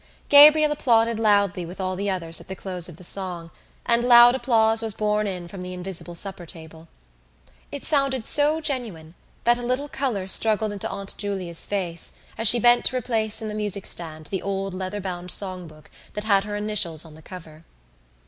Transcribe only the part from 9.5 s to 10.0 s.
a little